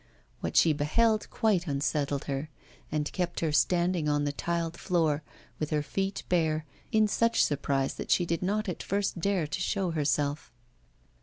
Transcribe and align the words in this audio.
What 0.39 0.57
she 0.57 0.73
beheld 0.73 1.29
quite 1.29 1.67
unsettled 1.67 2.23
her, 2.23 2.49
and 2.91 3.11
kept 3.13 3.41
her 3.41 3.51
standing 3.51 4.09
on 4.09 4.23
the 4.23 4.31
tiled 4.31 4.75
floor, 4.75 5.21
with 5.59 5.69
her 5.69 5.83
feet 5.83 6.23
bare, 6.27 6.65
in 6.91 7.07
such 7.07 7.43
surprise 7.43 7.93
that 7.93 8.09
she 8.09 8.25
did 8.25 8.41
not 8.41 8.67
at 8.67 8.81
first 8.81 9.19
dare 9.19 9.45
to 9.45 9.61
show 9.61 9.91
herself. 9.91 10.51